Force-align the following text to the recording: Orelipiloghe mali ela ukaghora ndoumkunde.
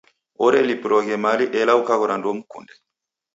Orelipiloghe 0.45 1.15
mali 1.25 1.45
ela 1.59 1.73
ukaghora 1.81 2.15
ndoumkunde. 2.17 2.73